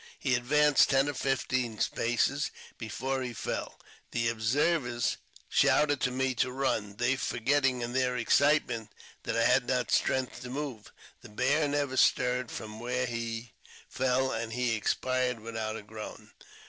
He 0.17 0.33
advanced 0.33 0.89
ten 0.89 1.07
or 1.07 1.13
fifteen 1.13 1.77
paces 1.95 2.49
before 2.79 3.21
he 3.21 3.33
fell; 3.33 3.79
the 4.09 4.29
observers 4.29 5.17
shouted 5.47 6.01
to 6.01 6.09
me 6.09 6.33
to 6.33 6.51
run, 6.51 6.95
they 6.95 7.15
forgetting 7.15 7.81
in 7.83 7.93
their 7.93 8.17
excitement 8.17 8.89
that 9.25 9.37
I 9.37 9.43
had 9.45 9.67
not 9.67 9.91
strength 9.91 10.41
to 10.41 10.49
move. 10.49 10.91
The 11.21 11.29
bear 11.29 11.67
never 11.67 11.97
stirred 11.97 12.49
from 12.49 12.79
where 12.79 13.05
he 13.05 13.53
fell, 13.87 14.31
and 14.31 14.53
he 14.53 14.73
expired 14.73 15.39
without 15.39 15.77
a 15.77 15.83
groan. 15.83 16.31